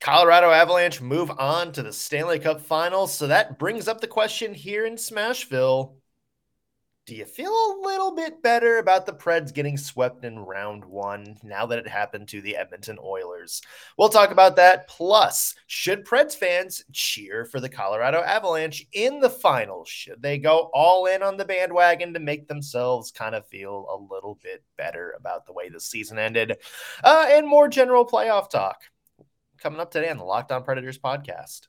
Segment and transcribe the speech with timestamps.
[0.00, 3.14] Colorado Avalanche move on to the Stanley Cup Finals.
[3.14, 5.94] So that brings up the question here in Smashville
[7.06, 11.36] do you feel a little bit better about the Preds getting swept in round one
[11.44, 13.62] now that it happened to the Edmonton Oilers?
[13.96, 14.88] We'll talk about that.
[14.88, 19.88] Plus, should Preds fans cheer for the Colorado Avalanche in the finals?
[19.88, 24.12] Should they go all in on the bandwagon to make themselves kind of feel a
[24.12, 26.56] little bit better about the way the season ended?
[27.04, 28.82] Uh, and more general playoff talk
[29.66, 31.62] coming up today on the Locked On Predators podcast.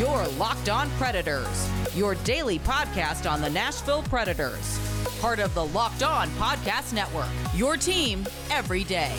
[0.00, 4.80] Your Locked On Predators, your daily podcast on the Nashville Predators.
[5.20, 9.14] Part of the Locked On Podcast Network, your team every day.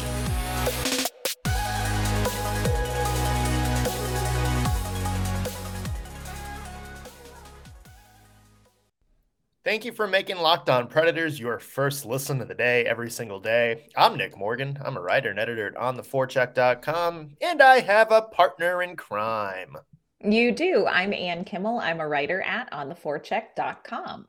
[9.69, 13.39] Thank you for making Locked On Predators your first listen of the day every single
[13.39, 13.85] day.
[13.95, 14.79] I'm Nick Morgan.
[14.83, 19.77] I'm a writer and editor at ontheforecheck.com, and I have a partner in crime.
[20.23, 20.87] You do.
[20.87, 21.77] I'm Ann Kimmel.
[21.77, 24.26] I'm a writer at ontheforecheck.com.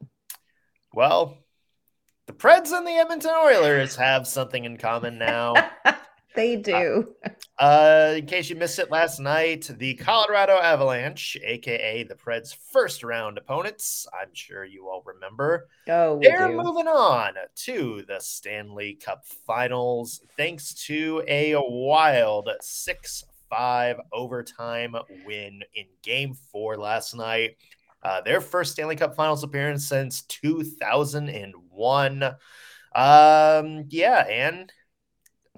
[0.92, 1.38] Well,
[2.26, 5.54] the Preds and the Edmonton Oilers have something in common now.
[6.34, 7.14] they do.
[7.24, 12.54] Uh, uh, in case you missed it last night, the Colorado Avalanche, aka the Preds'
[12.72, 15.68] first round opponents, I'm sure you all remember.
[15.88, 16.56] Oh, they're do.
[16.56, 24.94] moving on to the Stanley Cup Finals thanks to a wild six five overtime
[25.26, 27.56] win in game four last night.
[28.02, 32.22] Uh, their first Stanley Cup Finals appearance since 2001.
[32.92, 34.72] Um, yeah, and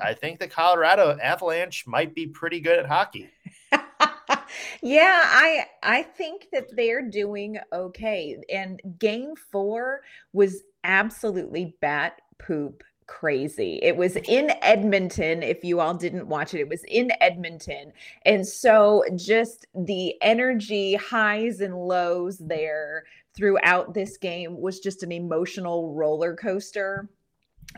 [0.00, 3.28] I think the Colorado Avalanche might be pretty good at hockey.
[4.82, 8.36] yeah, I I think that they're doing okay.
[8.52, 10.00] And game 4
[10.32, 13.78] was absolutely bat poop crazy.
[13.82, 15.42] It was in Edmonton.
[15.42, 17.92] If you all didn't watch it, it was in Edmonton.
[18.24, 23.04] And so just the energy highs and lows there
[23.36, 27.08] throughout this game was just an emotional roller coaster.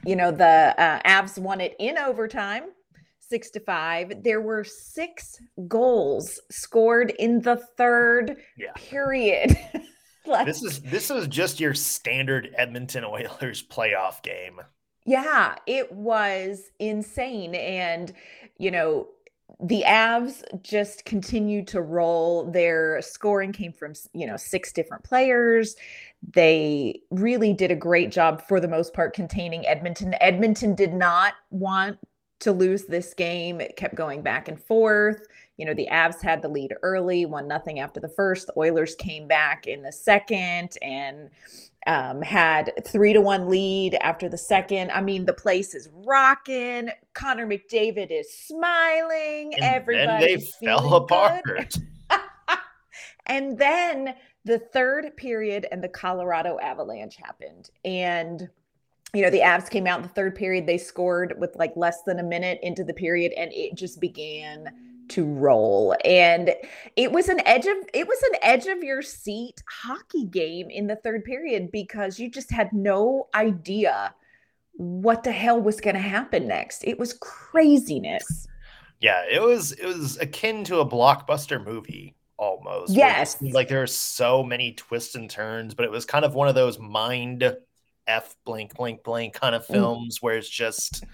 [0.05, 2.65] You know, the uh, Avs won it in overtime.
[3.21, 4.23] Six to five.
[4.23, 8.73] There were six goals scored in the third yeah.
[8.75, 9.59] period.
[10.27, 14.61] like, this is this is just your standard Edmonton Oilers playoff game.
[15.07, 17.55] Yeah, it was insane.
[17.55, 18.13] And,
[18.59, 19.09] you know,
[19.61, 22.51] the Avs just continued to roll.
[22.51, 25.77] Their scoring came from, you know, six different players.
[26.33, 30.15] They really did a great job for the most part containing Edmonton.
[30.21, 31.99] Edmonton did not want
[32.41, 33.61] to lose this game.
[33.61, 35.27] It kept going back and forth.
[35.57, 38.49] You know, the Avs had the lead early, one nothing after the first.
[38.49, 41.31] The Oilers came back in the second and
[41.87, 44.91] um, had three to one lead after the second.
[44.91, 46.91] I mean, the place is rocking.
[47.13, 49.55] Connor McDavid is smiling.
[49.55, 51.77] And Everybody they fell apart.
[53.27, 57.71] and then the third period and the Colorado Avalanche happened.
[57.85, 58.49] And
[59.15, 60.67] you know, the Avs came out in the third period.
[60.67, 64.73] They scored with like less than a minute into the period, and it just began
[65.09, 66.55] to roll and
[66.97, 70.87] it was an edge of it was an edge of your seat hockey game in
[70.87, 74.15] the third period because you just had no idea
[74.73, 78.47] what the hell was going to happen next it was craziness
[79.01, 83.87] yeah it was it was akin to a blockbuster movie almost yes like there are
[83.87, 87.57] so many twists and turns but it was kind of one of those mind
[88.07, 89.73] f blank blank blank kind of mm.
[89.73, 90.23] films mm.
[90.23, 91.05] where it's just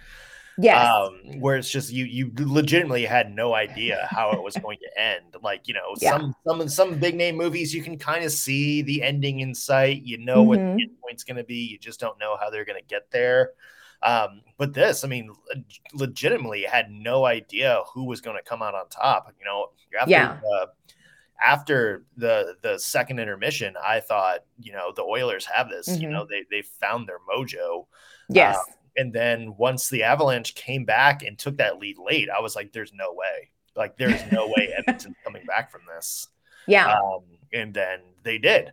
[0.61, 0.89] Yes.
[0.89, 5.01] Um, where it's just you you legitimately had no idea how it was going to
[5.01, 5.37] end.
[5.43, 6.19] Like, you know, yeah.
[6.19, 10.03] some some some big name movies you can kind of see the ending in sight.
[10.03, 10.49] You know mm-hmm.
[10.49, 10.81] what the mm-hmm.
[10.81, 11.67] end point's gonna be.
[11.67, 13.53] You just don't know how they're gonna get there.
[14.03, 15.31] Um, but this, I mean,
[15.93, 19.33] legitimately had no idea who was going to come out on top.
[19.39, 20.39] You know, after yeah.
[20.43, 20.69] the,
[21.43, 25.89] after the the second intermission, I thought, you know, the Oilers have this.
[25.89, 26.03] Mm-hmm.
[26.03, 27.87] You know, they they found their mojo.
[28.29, 28.57] Yes.
[28.57, 28.65] Um,
[28.97, 32.73] and then once the Avalanche came back and took that lead late, I was like,
[32.73, 33.51] there's no way.
[33.77, 36.29] Like, there's no way Edmonton's coming back from this.
[36.67, 36.93] Yeah.
[36.93, 37.23] Um,
[37.53, 38.73] and then they did.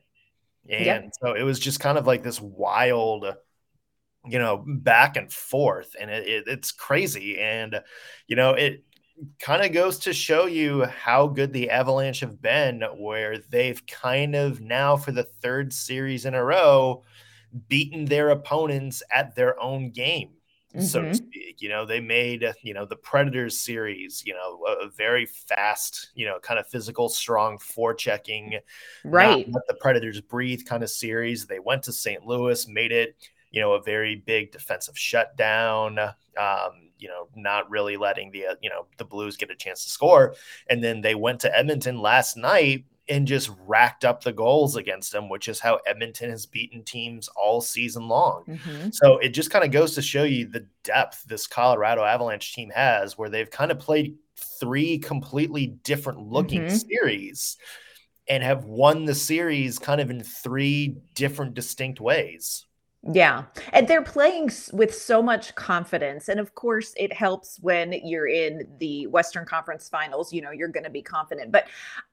[0.70, 1.12] And yep.
[1.22, 3.26] so it was just kind of like this wild,
[4.26, 5.96] you know, back and forth.
[6.00, 7.40] And it, it, it's crazy.
[7.40, 7.82] And,
[8.28, 8.84] you know, it
[9.40, 14.36] kind of goes to show you how good the Avalanche have been, where they've kind
[14.36, 17.04] of now for the third series in a row
[17.68, 20.30] beaten their opponents at their own game,
[20.74, 20.86] mm-hmm.
[20.86, 21.16] so to mm-hmm.
[21.16, 21.62] speak.
[21.62, 26.26] You know, they made, you know, the Predators series, you know, a, very fast, you
[26.26, 28.60] know, kind of physical, strong forechecking,
[29.04, 29.48] right?
[29.52, 31.46] Let the Predators breathe kind of series.
[31.46, 32.26] They went to St.
[32.26, 33.16] Louis, made it,
[33.52, 36.00] you know, a very big defensive shutdown.
[36.00, 39.84] Um, you know, not really letting the, uh, you know, the Blues get a chance
[39.84, 40.36] to score.
[40.68, 45.12] And then they went to Edmonton last night and just racked up the goals against
[45.12, 48.44] them, which is how Edmonton has beaten teams all season long.
[48.48, 48.90] Mm-hmm.
[48.92, 52.70] So it just kind of goes to show you the depth this Colorado Avalanche team
[52.72, 54.18] has, where they've kind of played
[54.60, 56.76] three completely different looking mm-hmm.
[56.76, 57.58] series
[58.30, 62.66] and have won the series kind of in three different distinct ways.
[63.04, 63.44] Yeah.
[63.72, 66.28] And they're playing with so much confidence.
[66.28, 70.34] And of course, it helps when you're in the Western Conference finals.
[70.34, 71.52] You know, you're going to be confident.
[71.52, 71.68] But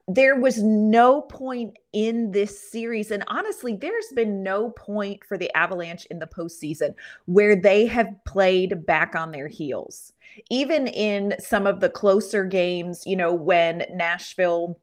[0.07, 3.11] there was no point in this series.
[3.11, 6.93] And honestly, there's been no point for the Avalanche in the postseason
[7.25, 10.13] where they have played back on their heels.
[10.49, 14.77] Even in some of the closer games, you know, when Nashville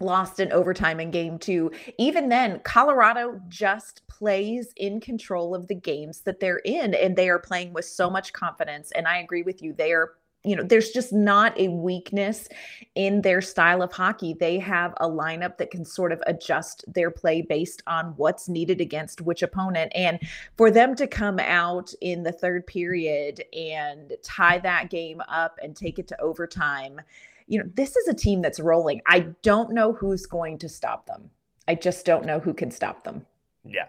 [0.00, 1.70] lost in overtime in game two.
[1.98, 7.28] Even then, Colorado just plays in control of the games that they're in, and they
[7.28, 8.90] are playing with so much confidence.
[8.92, 9.72] And I agree with you.
[9.72, 10.12] They are
[10.44, 12.48] you know, there's just not a weakness
[12.94, 14.34] in their style of hockey.
[14.38, 18.80] They have a lineup that can sort of adjust their play based on what's needed
[18.80, 19.90] against which opponent.
[19.94, 20.20] And
[20.58, 25.74] for them to come out in the third period and tie that game up and
[25.74, 27.00] take it to overtime,
[27.46, 29.00] you know, this is a team that's rolling.
[29.06, 31.30] I don't know who's going to stop them.
[31.68, 33.26] I just don't know who can stop them.
[33.64, 33.86] Yeah.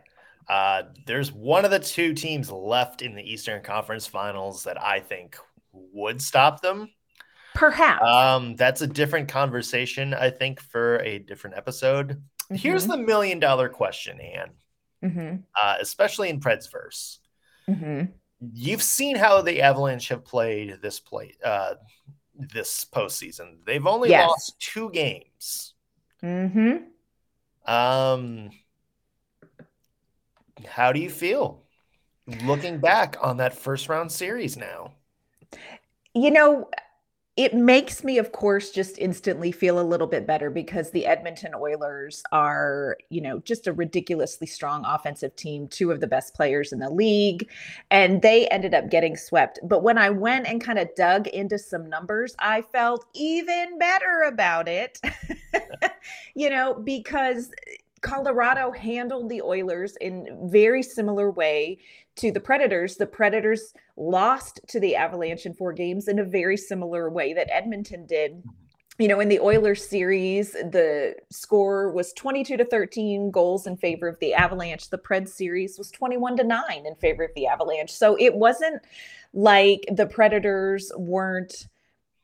[0.47, 4.99] Uh, there's one of the two teams left in the Eastern Conference Finals that I
[4.99, 5.37] think
[5.71, 6.89] would stop them.
[7.55, 8.05] Perhaps.
[8.05, 12.09] Um, that's a different conversation, I think, for a different episode.
[12.09, 12.55] Mm-hmm.
[12.55, 14.51] Here's the million dollar question, Anne.
[15.03, 15.35] Mm-hmm.
[15.61, 17.19] Uh, especially in Preds verse.
[17.69, 18.11] Mm-hmm.
[18.53, 21.75] You've seen how the Avalanche have played this play uh,
[22.37, 23.57] this postseason.
[23.65, 24.27] They've only yes.
[24.27, 25.73] lost two games.
[26.21, 26.77] Hmm.
[27.65, 28.49] Um.
[30.65, 31.63] How do you feel
[32.43, 34.91] looking back on that first round series now?
[36.13, 36.69] You know,
[37.37, 41.53] it makes me of course just instantly feel a little bit better because the Edmonton
[41.53, 46.71] Oilers are, you know, just a ridiculously strong offensive team, two of the best players
[46.71, 47.49] in the league,
[47.91, 49.59] and they ended up getting swept.
[49.63, 54.23] But when I went and kind of dug into some numbers, I felt even better
[54.27, 55.01] about it.
[56.35, 57.51] you know, because
[58.05, 61.79] Colorado handled the Oilers in very similar way
[62.17, 62.97] to the Predators.
[62.97, 67.49] The Predators lost to the Avalanche in four games in a very similar way that
[67.51, 68.43] Edmonton did.
[68.99, 74.07] You know, in the Oilers series, the score was 22 to 13 goals in favor
[74.07, 74.91] of the Avalanche.
[74.91, 77.91] The Pred series was 21 to 9 in favor of the Avalanche.
[77.91, 78.83] So it wasn't
[79.33, 81.67] like the Predators weren't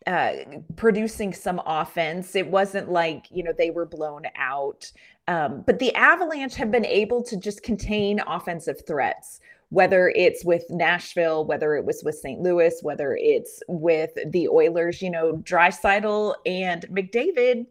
[0.07, 0.33] uh,
[0.75, 2.36] producing some offense.
[2.36, 4.92] It wasn't like, you know, they were blown out.
[5.27, 9.39] Um, but the Avalanche have been able to just contain offensive threats
[9.71, 12.41] whether it's with Nashville, whether it was with St.
[12.41, 17.65] Louis, whether it's with the Oilers, you know, Draisaitl and McDavid,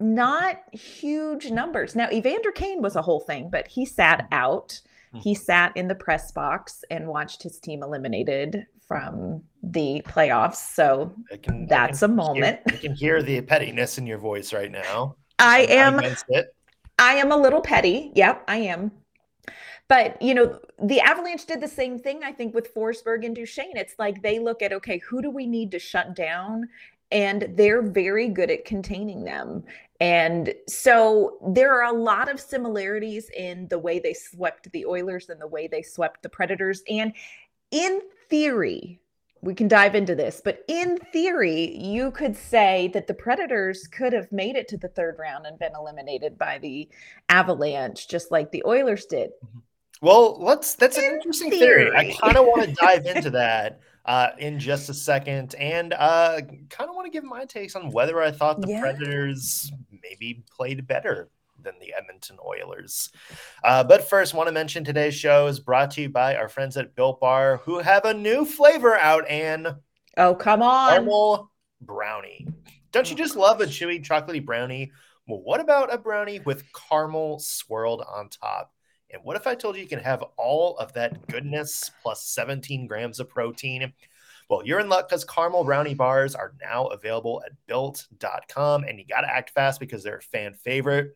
[0.00, 1.94] not huge numbers.
[1.94, 4.80] Now, Evander Kane was a whole thing, but he sat out.
[5.12, 5.18] Hmm.
[5.18, 10.56] He sat in the press box and watched his team eliminated from the playoffs.
[10.74, 12.58] So can, that's a moment.
[12.68, 15.14] Hear, can hear the pettiness in your voice right now.
[15.38, 16.00] I am.
[17.00, 18.12] I am a little petty.
[18.14, 18.92] Yep, I am.
[19.88, 23.76] But, you know, the Avalanche did the same thing, I think, with Forsberg and Duchene.
[23.76, 26.68] It's like they look at, okay, who do we need to shut down?
[27.10, 29.64] And they're very good at containing them.
[29.98, 35.28] And so there are a lot of similarities in the way they swept the Oilers
[35.28, 36.82] and the way they swept the Predators.
[36.88, 37.12] And
[37.72, 39.00] in theory,
[39.42, 44.12] we can dive into this, but in theory, you could say that the Predators could
[44.12, 46.88] have made it to the third round and been eliminated by the
[47.28, 49.30] Avalanche, just like the Oilers did.
[49.44, 49.58] Mm-hmm.
[50.02, 50.74] Well, let's.
[50.74, 51.84] That's an interesting theory.
[51.84, 51.96] theory.
[51.96, 56.40] I kind of want to dive into that uh, in just a second, and uh,
[56.70, 58.80] kind of want to give my takes on whether I thought the yeah.
[58.80, 59.70] Predators
[60.02, 61.28] maybe played better
[61.62, 63.10] than the Edmonton Oilers.
[63.64, 66.76] Uh, but first, want to mention today's show is brought to you by our friends
[66.76, 69.28] at Built Bar, who have a new flavor out.
[69.28, 69.76] And
[70.16, 71.50] oh, come on, caramel
[71.80, 72.46] brownie.
[72.92, 74.90] Don't you just love a chewy chocolatey brownie?
[75.26, 78.72] Well, what about a brownie with caramel swirled on top?
[79.12, 82.86] And what if I told you you can have all of that goodness plus 17
[82.86, 83.92] grams of protein?
[84.48, 88.84] Well, you're in luck because caramel brownie bars are now available at built.com.
[88.84, 91.14] And you got to act fast because they're a fan favorite.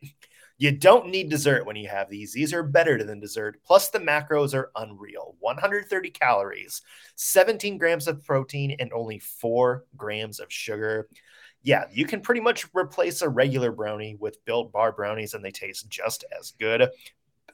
[0.56, 2.32] You don't need dessert when you have these.
[2.32, 3.60] These are better than dessert.
[3.66, 6.80] Plus, the macros are unreal 130 calories,
[7.16, 11.08] 17 grams of protein, and only four grams of sugar.
[11.62, 15.50] Yeah, you can pretty much replace a regular brownie with built bar brownies, and they
[15.50, 16.88] taste just as good.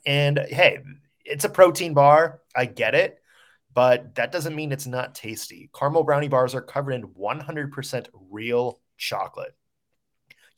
[0.04, 0.80] And hey,
[1.24, 2.40] it's a protein bar.
[2.56, 3.18] I get it.
[3.72, 5.70] but that doesn't mean it's not tasty.
[5.74, 9.54] Caramel brownie bars are covered in 100% real chocolate.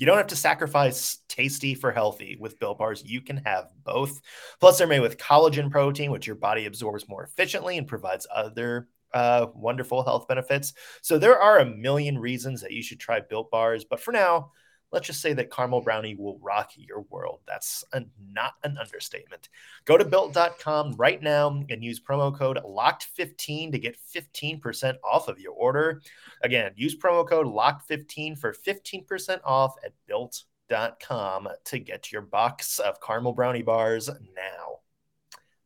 [0.03, 3.05] You don't have to sacrifice tasty for healthy with Built Bars.
[3.07, 4.21] You can have both.
[4.59, 8.89] Plus, they're made with collagen protein, which your body absorbs more efficiently and provides other
[9.15, 10.73] uh, wonderful health benefits.
[11.03, 13.85] So there are a million reasons that you should try Built Bars.
[13.85, 14.51] But for now,
[14.93, 17.41] let's just say that caramel brownie will rock your world.
[17.47, 19.49] That's a, not an understatement.
[19.87, 25.41] Go to built.com right now and use promo code LOCKED15 to get 15% off of
[25.41, 26.03] your order.
[26.43, 33.01] Again, use promo code LOCKED15 for 15% off at built.com to get your box of
[33.01, 34.79] caramel brownie bars now.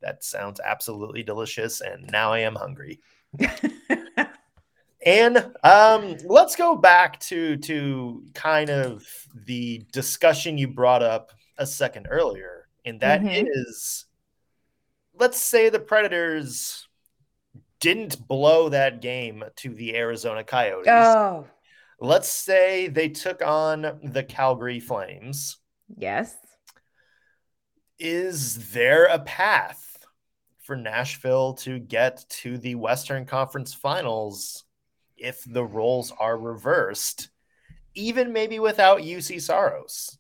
[0.03, 1.81] That sounds absolutely delicious.
[1.81, 3.01] And now I am hungry.
[5.07, 9.07] And um, let's go back to to kind of
[9.47, 13.47] the discussion you brought up a second earlier, and that mm-hmm.
[13.49, 14.07] is,
[15.17, 16.89] let's say the Predators
[17.79, 20.89] didn't blow that game to the Arizona Coyotes.
[20.89, 21.47] Oh.
[22.01, 25.59] Let's say they took on the Calgary Flames.
[25.97, 26.35] Yes.
[27.99, 30.05] Is there a path
[30.63, 34.66] for Nashville to get to the Western Conference Finals
[35.17, 37.29] if the roles are reversed,
[37.95, 40.19] even maybe without Juuse Saros?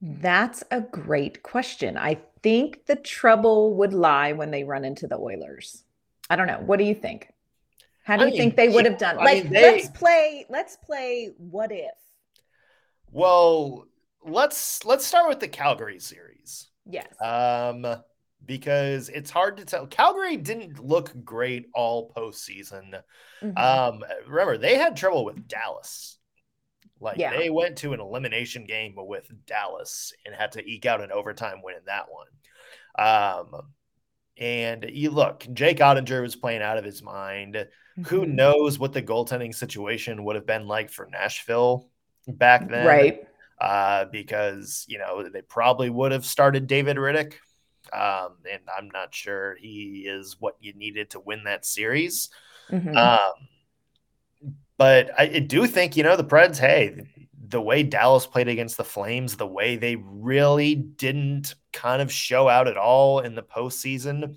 [0.00, 1.96] That's a great question.
[1.96, 5.84] I think the trouble would lie when they run into the Oilers.
[6.30, 6.60] I don't know.
[6.64, 7.32] What do you think?
[8.04, 9.18] How do I you mean, think they would have done?
[9.18, 10.46] I like, mean, they, let's play.
[10.48, 11.32] Let's play.
[11.36, 11.90] What if?
[13.10, 13.86] Well,
[14.24, 16.68] let's let's start with the Calgary series.
[16.86, 17.08] Yes.
[17.20, 17.84] Um,
[18.44, 19.86] because it's hard to tell.
[19.86, 23.00] Calgary didn't look great all postseason.
[23.42, 23.56] Mm-hmm.
[23.56, 26.18] Um, remember, they had trouble with Dallas.
[27.00, 27.36] Like yeah.
[27.36, 31.62] they went to an elimination game with Dallas and had to eke out an overtime
[31.62, 32.26] win in that one.
[32.98, 33.62] Um,
[34.36, 37.54] and you look, Jake Oettinger was playing out of his mind.
[37.54, 38.02] Mm-hmm.
[38.04, 41.88] Who knows what the goaltending situation would have been like for Nashville
[42.26, 42.86] back then?
[42.86, 43.20] Right.
[43.60, 47.34] Uh, because you know they probably would have started David Rittich
[47.92, 52.30] um, and I'm not sure he is what you needed to win that series.
[52.70, 52.96] Mm-hmm.
[52.96, 53.48] Um,
[54.76, 57.06] but I, I do think, you know, the Preds, hey,
[57.48, 62.48] the way Dallas played against the Flames, the way they really didn't kind of show
[62.48, 64.36] out at all in the postseason,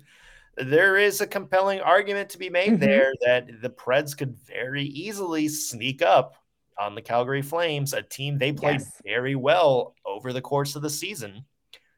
[0.56, 2.80] there is a compelling argument to be made mm-hmm.
[2.80, 6.34] there that the Preds could very easily sneak up
[6.78, 9.00] on the Calgary Flames, a team they played yes.
[9.04, 11.44] very well over the course of the season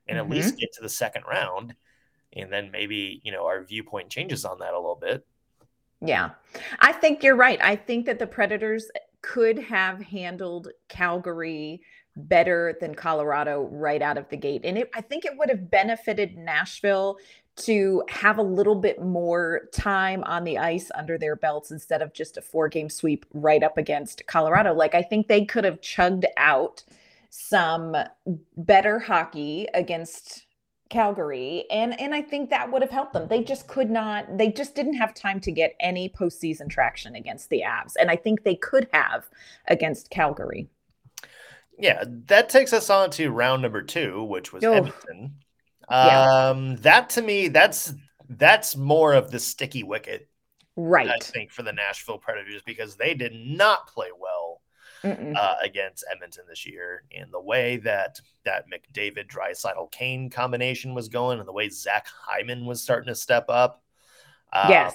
[0.08, 0.32] and mm-hmm.
[0.32, 1.74] at least get to the second round.
[2.34, 5.24] And then maybe, you know, our viewpoint changes on that a little bit.
[6.00, 6.30] Yeah.
[6.80, 7.60] I think you're right.
[7.62, 8.90] I think that the Predators
[9.22, 11.80] could have handled Calgary
[12.16, 14.62] better than Colorado right out of the gate.
[14.64, 17.18] And it, I think it would have benefited Nashville
[17.56, 22.12] to have a little bit more time on the ice under their belts instead of
[22.12, 24.74] just a four game sweep right up against Colorado.
[24.74, 26.82] Like, I think they could have chugged out
[27.36, 27.96] some
[28.56, 30.46] better hockey against
[30.88, 33.26] Calgary and and I think that would have helped them.
[33.26, 37.50] They just could not they just didn't have time to get any postseason traction against
[37.50, 39.28] the Avs and I think they could have
[39.66, 40.68] against Calgary.
[41.76, 44.72] Yeah, that takes us on to round number 2, which was oh.
[44.72, 45.34] Edmonton.
[45.88, 46.76] Um yeah.
[46.82, 47.94] that to me that's
[48.28, 50.28] that's more of the sticky wicket.
[50.76, 51.08] Right.
[51.08, 54.60] I think for the Nashville Predators because they did not play well
[55.04, 57.04] uh, against Edmonton this year.
[57.16, 62.06] And the way that that McDavid Draisaitl Kane combination was going, and the way Zach
[62.06, 63.82] Hyman was starting to step up.
[64.52, 64.94] Um, yes.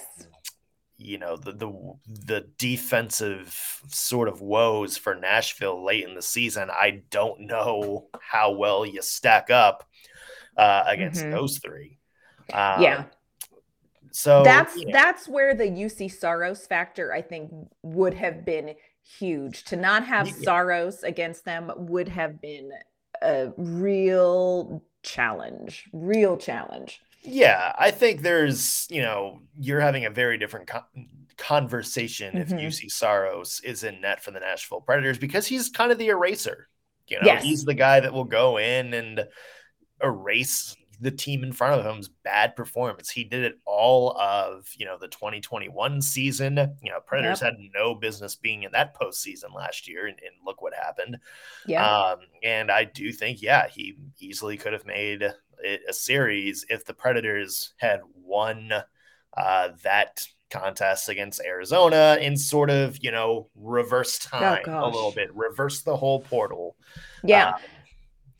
[0.96, 1.94] You know the the
[2.26, 6.68] the defensive sort of woes for Nashville late in the season.
[6.70, 9.88] I don't know how well you stack up
[10.58, 11.30] uh, against mm-hmm.
[11.30, 11.98] those three.
[12.52, 13.04] Um, yeah.
[14.12, 14.90] So that's know.
[14.92, 17.50] that's where the Juuse Saros factor I think
[17.82, 18.74] would have been
[19.18, 19.64] huge.
[19.64, 20.34] To not have yeah.
[20.42, 22.70] Saros against them would have been
[23.22, 27.00] a real challenge, real challenge.
[27.22, 30.86] Yeah, I think there's, you know, you're having a very different co-
[31.36, 32.58] conversation mm-hmm.
[32.58, 36.08] if Juuse Saros is in net for the Nashville Predators because he's kind of the
[36.08, 36.68] eraser.
[37.08, 37.42] You know, yes.
[37.42, 39.24] he's the guy that will go in and
[40.02, 43.10] erase the team in front of him's bad performance.
[43.10, 46.56] He did it all of, you know, the 2021 season.
[46.82, 47.54] You know, Predators yep.
[47.54, 51.18] had no business being in that postseason last year, and, and look what happened.
[51.66, 51.86] Yeah.
[51.86, 56.84] Um, and I do think, yeah, he easily could have made it a series if
[56.84, 58.72] the Predators had won
[59.36, 64.90] uh, that contest against Arizona in sort of, you know, reverse oh, time oh, a
[64.90, 66.76] little bit, reverse the whole portal.
[67.24, 67.50] Yeah.
[67.50, 67.60] Um,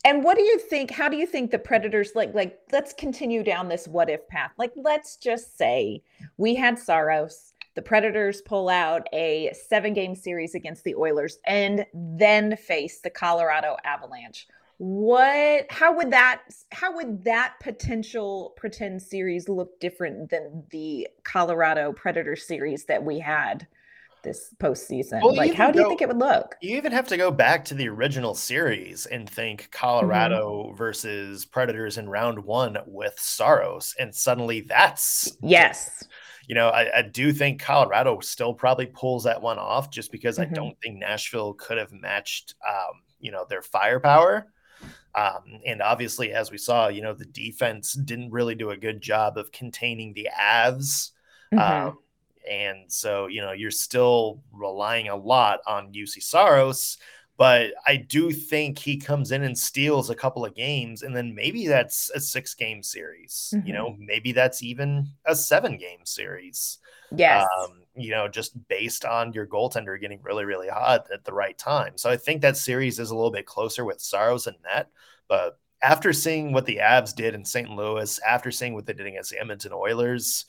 [0.04, 0.90] And what do you think?
[0.90, 4.52] How do you think the Predators like like let's continue down this what if path?
[4.57, 6.02] Like let's just say
[6.38, 12.57] we had Saros, the Predators pull out a 7-game series against the Oilers and then
[12.57, 14.49] face the Colorado Avalanche.
[14.78, 16.42] What how would that
[16.73, 23.19] how would that potential pretend series look different than the Colorado Predator series that we
[23.19, 23.66] had?
[24.23, 25.23] This postseason?
[25.23, 26.57] Well, like, how do you think it would look?
[26.61, 29.71] You even have to go back to the original series and think mm-hmm.
[29.73, 30.77] Colorado mm-hmm.
[30.77, 36.05] versus Predators in round one with Saros, and suddenly that's yes.
[36.47, 40.39] You know, I, I do think Colorado still probably pulls that one off, just because
[40.39, 40.53] mm-hmm.
[40.53, 44.47] I don't think Nashville could have matched, um, you know, their firepower.
[45.15, 49.00] Um, and obviously, as we saw, you know, the defense didn't really do a good
[49.00, 51.11] job of containing the Avs.
[51.53, 51.89] Mm-hmm.
[51.89, 51.99] Um,
[52.50, 56.99] and so, you know, you're still relying a lot on Juuse Saros.
[57.38, 61.35] But I do think he comes in and steals a couple of games, and then
[61.35, 63.54] maybe that's a six game series.
[63.54, 63.66] Mm-hmm.
[63.66, 66.78] You know, maybe that's even a seven game series.
[67.11, 67.47] Yes.
[67.59, 71.57] Um, you know, just based on your goaltender getting really, really hot at the right
[71.57, 71.97] time.
[71.97, 74.88] So I think that series is a little bit closer with Saros and net.
[75.26, 77.71] But after seeing what the Avs did in St.
[77.71, 80.45] Louis, after seeing what they did against the Edmonton Oilers,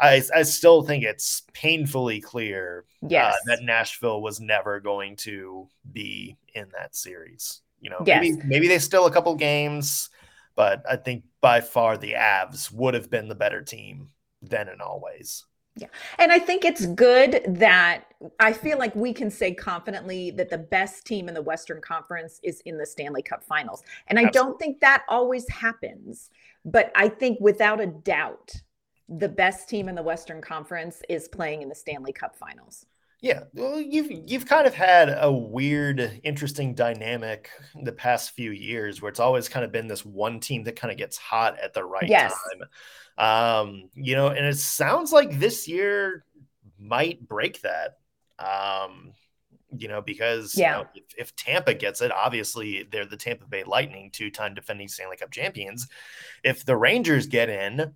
[0.00, 3.34] I, I still think it's painfully clear uh, yes.
[3.34, 7.60] uh, that Nashville was never going to be in that series.
[7.80, 8.20] You know, yes.
[8.20, 10.10] maybe maybe they still a couple games,
[10.54, 14.08] but I think by far the Avs would have been the better team
[14.42, 15.44] then and always.
[15.78, 15.88] Yeah.
[16.18, 18.04] And I think it's good that
[18.40, 22.40] I feel like we can say confidently that the best team in the Western Conference
[22.42, 23.82] is in the Stanley Cup finals.
[24.06, 24.50] And I Absolutely.
[24.50, 26.30] don't think that always happens.
[26.64, 28.52] But I think without a doubt,
[29.08, 32.86] the best team in the Western Conference is playing in the Stanley Cup Finals.
[33.22, 37.50] Yeah, well, you've you've kind of had a weird, interesting dynamic
[37.82, 40.92] the past few years, where it's always kind of been this one team that kind
[40.92, 42.34] of gets hot at the right yes.
[42.34, 42.68] time.
[43.18, 46.24] Um, you know, and it sounds like this year
[46.78, 47.96] might break that.
[48.38, 49.12] Um,
[49.74, 50.78] you know, because yeah.
[50.78, 54.88] You know, if, if, Tampa gets it, obviously they're the Tampa Bay Lightning, two-time defending
[54.88, 55.88] Stanley Cup champions.
[56.44, 57.94] If the Rangers get in,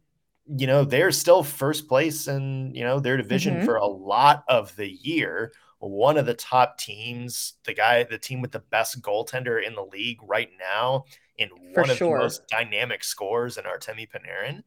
[0.57, 3.65] you know, they're still first place in, you know, their division mm-hmm.
[3.65, 5.53] for a lot of the year.
[5.79, 9.85] One of the top teams, the guy, the team with the best goaltender in the
[9.85, 11.05] league right now,
[11.39, 12.17] in for one sure.
[12.17, 14.63] of the most dynamic scores in Artemi Panarin.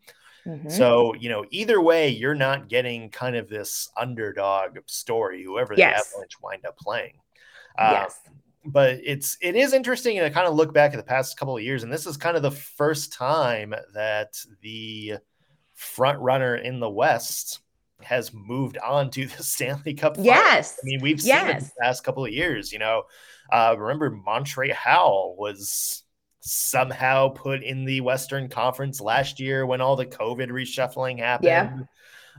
[0.46, 0.70] Mm-hmm.
[0.70, 6.10] So, you know, either way, you're not getting kind of this underdog story, whoever yes.
[6.10, 7.14] the Avalanche wind up playing.
[7.78, 8.20] yes.
[8.28, 11.56] Um, but it's it is interesting to kind of look back at the past couple
[11.56, 15.16] of years, and this is kind of the first time that the
[15.74, 17.60] front runner in the West
[18.02, 20.16] has moved on to the Stanley Cup.
[20.20, 20.78] Yes.
[20.82, 21.64] I mean, we've seen yes.
[21.64, 22.72] it the past couple of years.
[22.72, 23.04] You know,
[23.52, 26.04] uh, remember Montreal was
[26.42, 31.48] somehow put in the Western Conference last year when all the COVID reshuffling happened.
[31.48, 31.84] Yeah.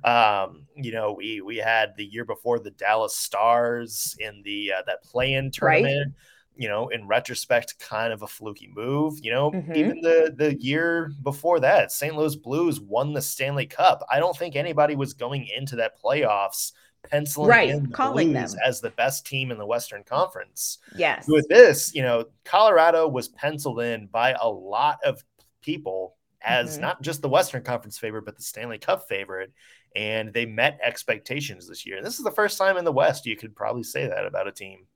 [0.05, 4.83] Um, you know, we we had the year before the Dallas Stars in the uh,
[4.87, 6.09] that play-in tournament.
[6.09, 6.21] Right
[6.57, 9.19] you know, in retrospect, kind of a fluky move.
[9.23, 9.75] You know, mm-hmm.
[9.75, 12.15] even the the year before that, St.
[12.15, 14.05] Louis Blues won the Stanley Cup.
[14.11, 16.73] I don't think anybody was going into that playoffs
[17.09, 20.79] penciling right, in the calling Blues them as the best team in the Western Conference.
[20.97, 21.27] Yes.
[21.29, 25.23] With this, you know, Colorado was penciled in by a lot of
[25.63, 26.83] people as mm-hmm.
[26.83, 29.53] not just the Western Conference favorite, but the Stanley Cup favorite.
[29.97, 32.03] And they met expectations this year.
[32.03, 34.53] This is the first time in the West you could probably say that about a
[34.53, 34.87] team.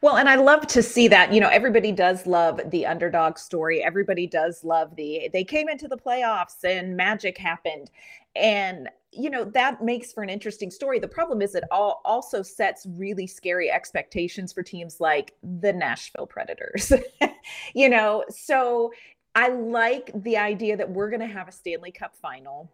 [0.00, 1.32] Well, and I love to see that.
[1.32, 3.82] You know, everybody does love the underdog story.
[3.82, 7.90] Everybody does love the they came into the playoffs and magic happened.
[8.36, 10.98] And you know, that makes for an interesting story.
[10.98, 16.26] The problem is it all also sets really scary expectations for teams like the Nashville
[16.26, 16.92] Predators.
[17.74, 18.92] you know, so
[19.34, 22.70] I like the idea that we're going to have a Stanley Cup final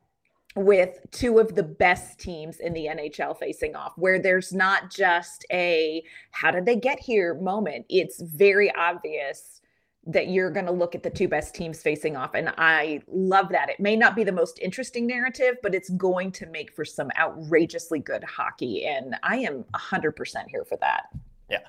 [0.57, 5.45] with two of the best teams in the NHL facing off, where there's not just
[5.51, 7.87] a how did they get here moment.
[7.89, 9.61] It's very obvious
[10.07, 12.35] that you're going to look at the two best teams facing off.
[12.35, 13.71] And I love that.
[13.71, 17.11] It may not be the most interesting narrative, but it's going to make for some
[17.19, 18.85] outrageously good hockey.
[18.87, 21.05] And I am 100% here for that.
[21.51, 21.61] Yeah.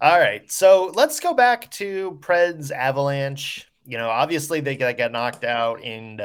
[0.00, 0.50] All right.
[0.50, 3.70] So let's go back to Preds Avalanche.
[3.86, 6.20] You know, obviously they got knocked out in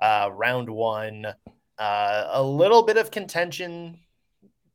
[0.00, 1.26] uh, round one.
[1.78, 3.98] Uh, a little bit of contention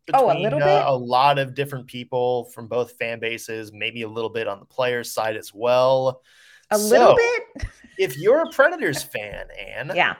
[0.06, 0.88] between oh, a, little uh, bit?
[0.88, 4.66] a lot of different people from both fan bases, maybe a little bit on the
[4.66, 6.22] players' side as well.
[6.72, 7.68] A so, little bit.
[7.98, 10.16] if you're a Predators fan, Anne, yeah,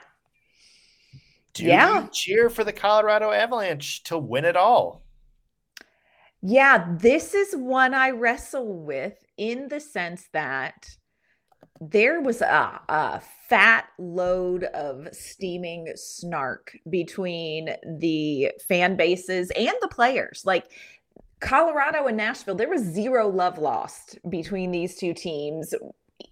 [1.54, 2.02] do yeah.
[2.02, 5.02] you cheer for the Colorado Avalanche to win it all?
[6.42, 10.88] Yeah, this is one I wrestle with in the sense that
[11.80, 17.68] there was a, a, fat load of steaming snark between
[18.00, 20.42] the fan bases and the players.
[20.44, 20.64] Like
[21.38, 25.74] Colorado and Nashville, there was zero love lost between these two teams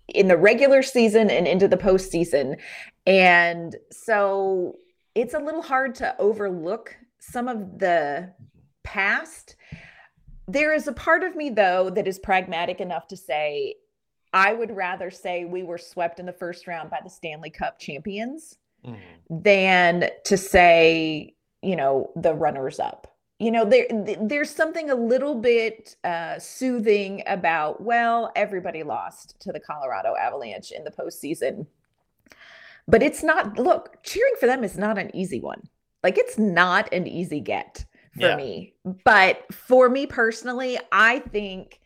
[0.09, 2.59] in the regular season and into the postseason.
[3.07, 4.75] And so
[5.15, 8.33] it's a little hard to overlook some of the
[8.83, 9.57] past.
[10.49, 13.77] There is a part of me, though, that is pragmatic enough to say
[14.35, 17.79] I would rather say we were swept in the first round by the Stanley Cup
[17.79, 18.99] champions mm-hmm.
[19.31, 23.17] than to say, you know, the runners up.
[23.39, 23.87] You know, there
[24.21, 27.81] there's something a little bit uh, soothing about.
[27.81, 31.67] Well, everybody lost to the Colorado Avalanche in the postseason,
[32.87, 33.59] but it's not.
[33.59, 35.69] Look, cheering for them is not an easy one.
[36.03, 38.37] Like it's not an easy get for yeah.
[38.37, 38.75] me.
[39.05, 41.81] But for me personally, I think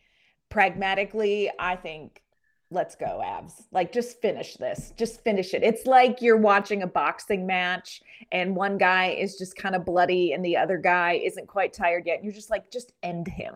[0.50, 2.22] pragmatically, I think
[2.70, 4.92] let's go Avs like just finish this.
[4.96, 5.62] Just finish it.
[5.62, 8.02] It's like you're watching a boxing match
[8.32, 12.04] and one guy is just kind of bloody and the other guy isn't quite tired
[12.06, 12.22] yet.
[12.22, 13.54] You're just like just end him.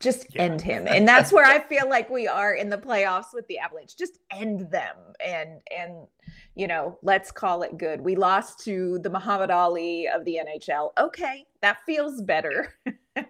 [0.00, 0.42] Just yeah.
[0.42, 0.86] end him.
[0.88, 3.96] And that's where i feel like we are in the playoffs with the avalanche.
[3.96, 6.06] Just end them and and
[6.54, 8.00] you know let's call it good.
[8.00, 12.74] We lost to the muhammad ali of the nhl okay that feels better.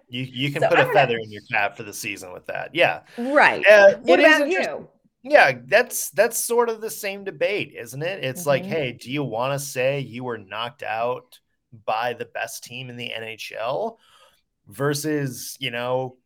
[0.07, 1.23] You you can so, put a feather know.
[1.23, 2.73] in your cap for the season with that.
[2.73, 3.01] Yeah.
[3.17, 3.65] Right.
[3.67, 4.87] Uh, what about you
[5.23, 8.23] yeah, that's that's sort of the same debate, isn't it?
[8.23, 8.49] It's mm-hmm.
[8.49, 11.39] like, hey, do you want to say you were knocked out
[11.85, 13.97] by the best team in the NHL
[14.67, 16.17] versus, you know,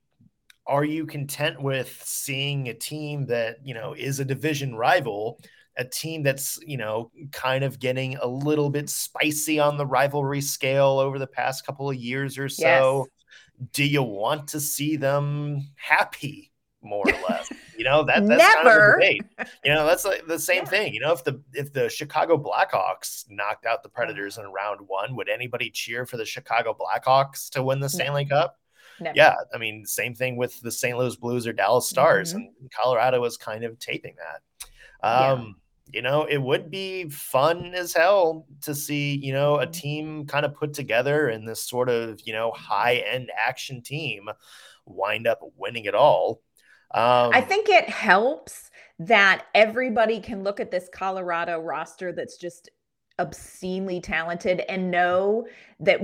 [0.66, 5.40] are you content with seeing a team that, you know, is a division rival,
[5.78, 10.42] a team that's, you know, kind of getting a little bit spicy on the rivalry
[10.42, 13.06] scale over the past couple of years or so?
[13.06, 13.70] Yes.
[13.74, 17.52] Do you want to see them happy more or less.
[17.78, 18.54] You know that that's Never.
[18.54, 19.50] kind of the debate.
[19.64, 20.70] You know that's like the same yeah.
[20.70, 20.94] thing.
[20.94, 25.16] You know if the if the Chicago Blackhawks knocked out the Predators in round one,
[25.16, 28.36] would anybody cheer for the Chicago Blackhawks to win the Stanley no.
[28.36, 28.60] Cup?
[29.00, 29.16] Never.
[29.16, 30.98] Yeah, I mean same thing with the St.
[30.98, 32.48] Louis Blues or Dallas Stars, mm-hmm.
[32.60, 35.08] and Colorado was kind of taping that.
[35.08, 35.54] Um, yeah
[35.94, 39.72] you know, it would be fun as hell to see, you know, a mm-hmm.
[39.72, 44.30] team kind of put together in this sort of, you know, high end action team
[44.86, 46.42] wind up winning it all.
[46.92, 52.70] Um, I think it helps that everybody can look at this Colorado roster that's just
[53.20, 55.48] obscenely talented and know
[55.80, 56.00] that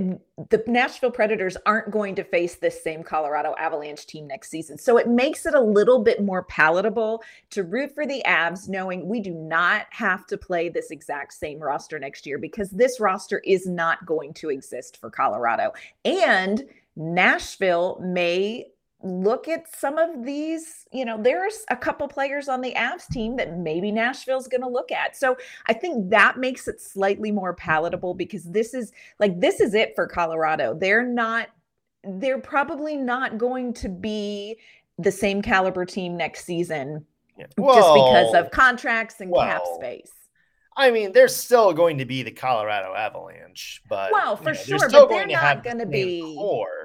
[0.50, 4.76] the Nashville Predators aren't going to face this same Colorado Avalanche team next season.
[4.78, 9.08] So it makes it a little bit more palatable to root for the Avs, knowing
[9.08, 13.38] we do not have to play this exact same roster next year because this roster
[13.40, 15.72] is not going to exist for Colorado.
[16.04, 16.64] And
[16.96, 18.66] Nashville may
[19.04, 23.36] look at some of these, you know, there's a couple players on the Avs team
[23.36, 25.14] that maybe Nashville's going to look at.
[25.14, 25.36] So
[25.66, 29.94] I think that makes it slightly more palatable because this is like, this is it
[29.94, 30.74] for Colorado.
[30.74, 31.48] They're not,
[32.02, 34.56] they're probably not going to be
[34.98, 37.04] the same caliber team next season
[37.38, 37.46] yeah.
[37.58, 40.12] well, just because of contracts and well, cap space.
[40.76, 44.78] I mean, they're still going to be the Colorado Avalanche, but well, for you know,
[44.78, 46.83] sure, but they're not going to be core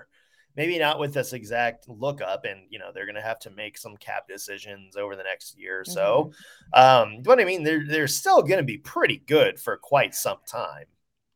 [0.60, 3.78] maybe not with this exact lookup and you know they're going to have to make
[3.78, 6.32] some cap decisions over the next year or so.
[6.76, 7.13] Mm-hmm.
[7.15, 10.39] um what i mean they're they're still going to be pretty good for quite some
[10.45, 10.86] time.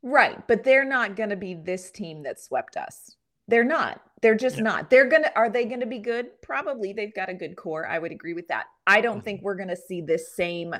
[0.02, 3.16] Right but they're not going to be this team that swept us.
[3.48, 4.02] They're not.
[4.20, 4.62] They're just yeah.
[4.62, 4.90] not.
[4.90, 6.40] They're gonna are they gonna be good?
[6.42, 7.86] Probably they've got a good core.
[7.86, 8.66] I would agree with that.
[8.86, 9.24] I don't mm-hmm.
[9.24, 10.74] think we're gonna see this same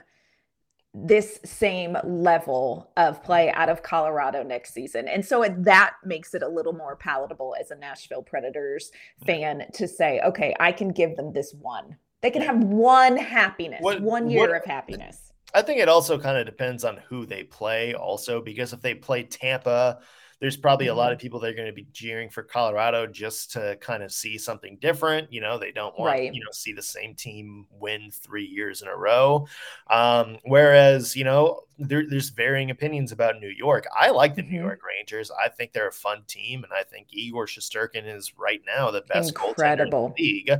[0.96, 5.08] this same level of play out of Colorado next season.
[5.08, 8.92] And so it, that makes it a little more palatable as a Nashville Predators
[9.26, 11.96] fan to say, okay, I can give them this one.
[12.22, 15.32] They can have one happiness, what, one year what, of happiness.
[15.52, 18.94] I think it also kind of depends on who they play, also, because if they
[18.94, 19.98] play Tampa,
[20.40, 21.22] there's probably a lot of mm-hmm.
[21.22, 24.78] people that are going to be cheering for Colorado just to kind of see something
[24.80, 25.32] different.
[25.32, 26.34] You know, they don't want right.
[26.34, 29.46] you know see the same team win three years in a row.
[29.88, 33.86] Um, whereas you know there, there's varying opinions about New York.
[33.96, 34.52] I like the mm-hmm.
[34.52, 35.30] New York Rangers.
[35.30, 39.02] I think they're a fun team, and I think Igor Shesterkin is right now the
[39.02, 39.54] best Incredible.
[39.54, 40.50] goaltender in the league.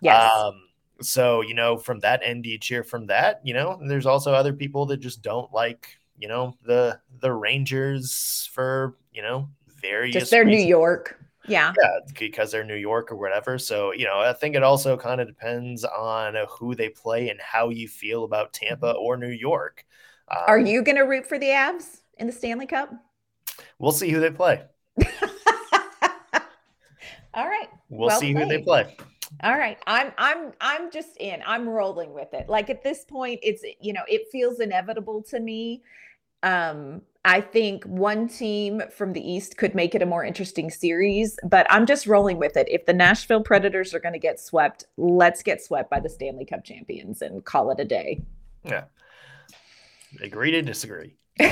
[0.00, 0.32] Yes.
[0.32, 0.62] Um,
[1.00, 3.40] so you know, from that end, you cheer from that?
[3.44, 8.48] You know, there's also other people that just don't like you know the the Rangers
[8.52, 9.48] for you know
[9.80, 11.18] various just their New York.
[11.46, 11.72] Yeah.
[11.80, 13.58] Yeah, because they're New York or whatever.
[13.58, 17.40] So, you know, I think it also kind of depends on who they play and
[17.40, 19.02] how you feel about Tampa mm-hmm.
[19.02, 19.84] or New York.
[20.28, 22.90] Um, Are you going to root for the Avs in the Stanley Cup?
[23.78, 24.62] We'll see who they play.
[27.34, 27.68] All right.
[27.88, 28.44] We'll well see played.
[28.44, 28.96] who they play.
[29.42, 29.78] All right.
[29.86, 31.42] I'm I'm I'm just in.
[31.46, 32.48] I'm rolling with it.
[32.48, 35.82] Like at this point it's you know, it feels inevitable to me.
[36.42, 41.38] Um I think one team from the East could make it a more interesting series,
[41.42, 42.68] but I'm just rolling with it.
[42.70, 46.44] If the Nashville Predators are going to get swept, let's get swept by the Stanley
[46.44, 48.20] Cup champions and call it a day.
[48.62, 48.84] Yeah.
[50.20, 51.14] Agree to disagree.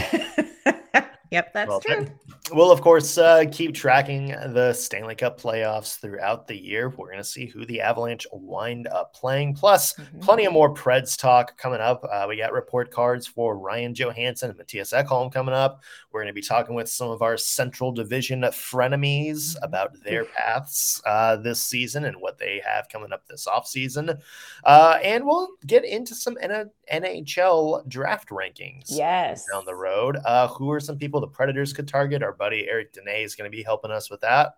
[1.33, 2.07] Yep, that's well, true.
[2.55, 6.91] We'll, of course, uh, keep tracking the Stanley Cup playoffs throughout the year.
[6.91, 9.55] We're going to see who the Avalanche wind up playing.
[9.55, 10.21] Plus, mm-hmm.
[10.21, 12.05] plenty of more Preds talk coming up.
[12.11, 15.83] Uh, we got report cards for Ryan Johansen and Mattias Ekholm coming up.
[16.13, 19.65] We're going to be talking with some of our Central Division frenemies mm-hmm.
[19.65, 24.21] about their paths uh, this season and what they have coming up this offseason.
[24.65, 29.47] Uh, and we'll get into some N- NHL draft rankings yes.
[29.51, 30.19] down the road.
[30.25, 32.23] Uh, who are some people the Predators could target.
[32.23, 34.57] Our buddy Eric Dene is going to be helping us with that.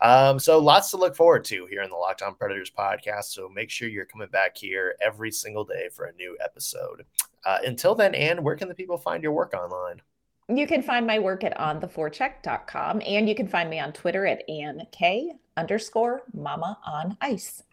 [0.00, 3.24] Um, so lots to look forward to here in the Locked On Predators podcast.
[3.24, 7.04] So make sure you're coming back here every single day for a new episode.
[7.44, 10.00] Uh, until then, Anne, where can the people find your work online?
[10.48, 14.48] You can find my work at ontheforecheck.com and you can find me on Twitter at
[14.48, 17.64] Ann K underscore mama on ice.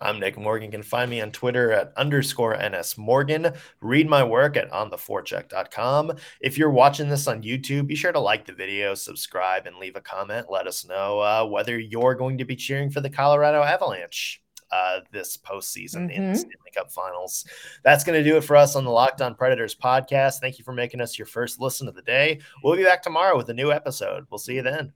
[0.00, 0.66] I'm Nick Morgan.
[0.66, 3.52] You can find me on Twitter at underscore NS Morgan.
[3.80, 6.12] Read my work at ontheforecheck.com.
[6.40, 9.96] If you're watching this on YouTube, be sure to like the video, subscribe, and leave
[9.96, 10.46] a comment.
[10.50, 14.42] Let us know uh, whether you're going to be cheering for the Colorado Avalanche.
[14.72, 16.10] Uh, this postseason mm-hmm.
[16.10, 16.38] in the.
[16.38, 17.44] Stanley Cup Finals.
[17.82, 20.38] That's going to do it for us on the Locked On Predators podcast.
[20.38, 22.38] Thank you for making us your first listen of the day.
[22.62, 24.26] We'll be back tomorrow with a new episode.
[24.30, 24.92] We'll see you then.